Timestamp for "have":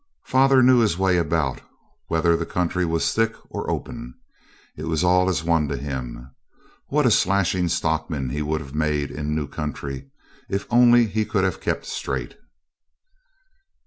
8.61-8.73, 11.43-11.61